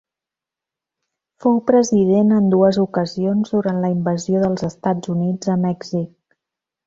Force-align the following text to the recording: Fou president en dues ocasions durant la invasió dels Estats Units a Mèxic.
Fou 1.43 1.59
president 1.67 2.31
en 2.37 2.47
dues 2.55 2.79
ocasions 2.85 3.53
durant 3.57 3.83
la 3.85 3.93
invasió 3.97 4.41
dels 4.45 4.65
Estats 4.71 5.13
Units 5.19 5.53
a 5.57 5.61
Mèxic. 5.69 6.11